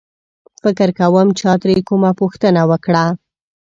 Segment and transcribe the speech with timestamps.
[0.61, 3.03] فکر کوم چا ترې کومه پوښتنه وکړه.